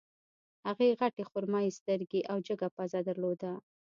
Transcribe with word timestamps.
هغې 0.67 0.97
غټې 0.99 1.23
خرمايي 1.31 1.71
سترګې 1.79 2.21
او 2.31 2.37
جګه 2.47 2.67
پزه 2.75 2.99
درلوده 3.07 3.51